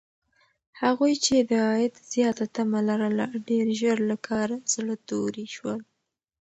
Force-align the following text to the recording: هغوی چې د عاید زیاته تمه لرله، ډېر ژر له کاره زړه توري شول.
هغوی 0.81 1.13
چې 1.25 1.35
د 1.49 1.51
عاید 1.67 1.93
زیاته 2.13 2.45
تمه 2.55 2.79
لرله، 2.87 3.25
ډېر 3.49 3.65
ژر 3.79 3.97
له 4.09 4.17
کاره 4.27 4.57
زړه 4.73 4.95
توري 5.07 5.45
شول. 5.55 5.79